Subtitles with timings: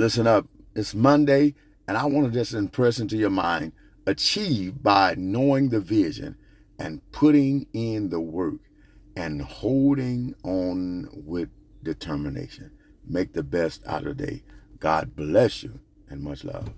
[0.00, 0.46] listen up.
[0.74, 1.54] It's Monday,
[1.86, 3.72] and I want to just impress into your mind
[4.06, 6.36] achieve by knowing the vision
[6.78, 8.60] and putting in the work
[9.14, 11.50] and holding on with
[11.82, 12.70] determination.
[13.06, 14.42] Make the best out of the day.
[14.78, 16.70] God bless you and much love.